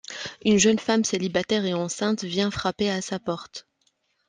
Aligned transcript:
Une 0.43 0.57
jeune 0.57 0.79
femme 0.79 1.03
célibataire 1.03 1.63
et 1.63 1.75
enceinte 1.75 2.23
vient 2.23 2.49
frapper 2.49 2.89
à 2.89 3.03
sa 3.03 3.19
porte. 3.19 3.67